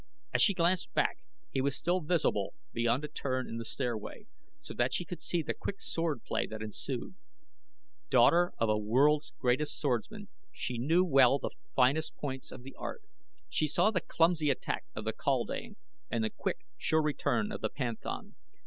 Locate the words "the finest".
11.37-12.15